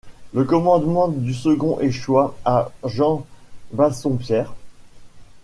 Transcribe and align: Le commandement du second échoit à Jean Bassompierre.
Le 0.33 0.45
commandement 0.45 1.09
du 1.09 1.31
second 1.31 1.79
échoit 1.79 2.35
à 2.43 2.71
Jean 2.83 3.23
Bassompierre. 3.71 4.51